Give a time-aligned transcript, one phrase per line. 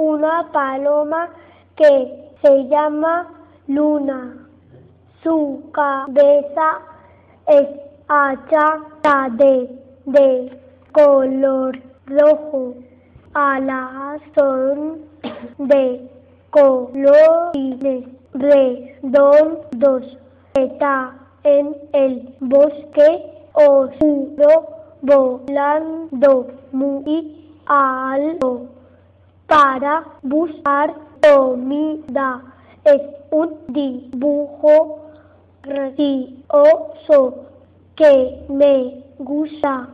[0.00, 1.28] una paloma
[1.76, 3.28] que se llama
[3.68, 4.34] Luna.
[5.22, 6.80] Su cabeza
[7.46, 7.68] es
[8.08, 10.58] achata de,
[10.92, 12.74] color rojo.
[13.34, 15.02] Alas son
[15.58, 16.10] de
[16.50, 20.18] colores redondos.
[20.54, 21.12] Está
[21.44, 24.66] en el bosque oscuro
[25.02, 28.79] volando muy alto
[29.50, 32.40] para buscar comida.
[32.84, 35.00] Es un dibujo
[35.60, 37.34] gracioso
[37.96, 39.88] que me gusta.